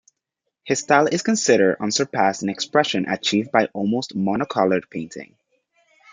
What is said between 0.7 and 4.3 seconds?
style is considered unsurpassed in expression achieved by almost